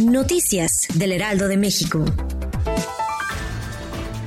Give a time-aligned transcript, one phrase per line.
[0.00, 2.04] Noticias del Heraldo de México.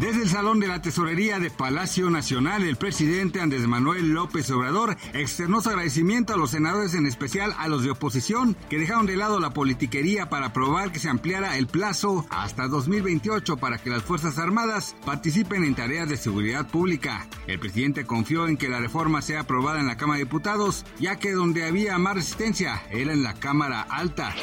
[0.00, 4.96] Desde el Salón de la Tesorería de Palacio Nacional, el presidente Andrés Manuel López Obrador
[5.12, 9.16] externó su agradecimiento a los senadores, en especial a los de oposición, que dejaron de
[9.16, 14.02] lado la politiquería para aprobar que se ampliara el plazo hasta 2028 para que las
[14.02, 17.26] Fuerzas Armadas participen en tareas de seguridad pública.
[17.48, 21.16] El presidente confió en que la reforma sea aprobada en la Cámara de Diputados, ya
[21.16, 24.34] que donde había más resistencia era en la Cámara Alta.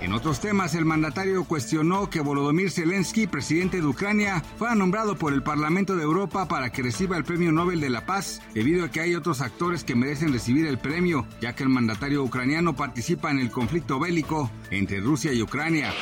[0.00, 5.34] En otros temas, el mandatario cuestionó que Volodymyr Zelensky, presidente de Ucrania, fue nombrado por
[5.34, 8.90] el Parlamento de Europa para que reciba el Premio Nobel de la Paz, debido a
[8.90, 13.30] que hay otros actores que merecen recibir el premio, ya que el mandatario ucraniano participa
[13.30, 15.92] en el conflicto bélico entre Rusia y Ucrania.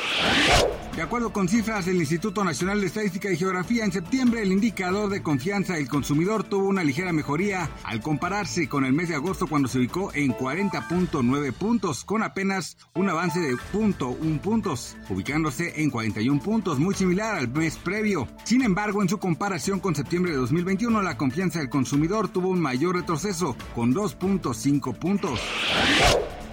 [0.95, 5.09] De acuerdo con cifras del Instituto Nacional de Estadística y Geografía, en septiembre el indicador
[5.09, 9.47] de confianza del consumidor tuvo una ligera mejoría al compararse con el mes de agosto
[9.47, 15.89] cuando se ubicó en 40.9 puntos, con apenas un avance de 0.1 puntos, ubicándose en
[15.89, 18.27] 41 puntos, muy similar al mes previo.
[18.43, 22.59] Sin embargo, en su comparación con septiembre de 2021, la confianza del consumidor tuvo un
[22.59, 25.39] mayor retroceso, con 2.5 puntos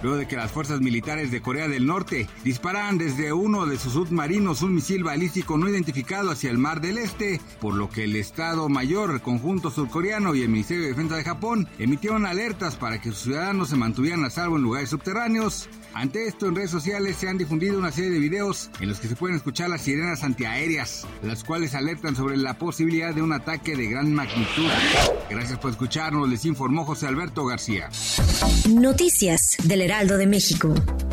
[0.01, 3.93] luego de que las fuerzas militares de Corea del Norte dispararan desde uno de sus
[3.93, 8.15] submarinos un misil balístico no identificado hacia el Mar del Este, por lo que el
[8.15, 12.99] Estado Mayor, el Conjunto Surcoreano y el Ministerio de Defensa de Japón emitieron alertas para
[13.01, 15.69] que sus ciudadanos se mantuvieran a salvo en lugares subterráneos.
[15.93, 19.07] Ante esto, en redes sociales se han difundido una serie de videos en los que
[19.07, 23.75] se pueden escuchar las sirenas antiaéreas, las cuales alertan sobre la posibilidad de un ataque
[23.75, 24.67] de gran magnitud.
[25.29, 27.89] Gracias por escucharnos, les informó José Alberto García.
[28.69, 31.06] Noticias del Heraldo de México.